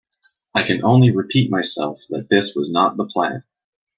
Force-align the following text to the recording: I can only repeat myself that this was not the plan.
I 0.55 0.63
can 0.63 0.83
only 0.83 1.11
repeat 1.11 1.51
myself 1.51 2.05
that 2.09 2.27
this 2.27 2.55
was 2.55 2.71
not 2.71 2.97
the 2.97 3.05
plan. 3.05 3.43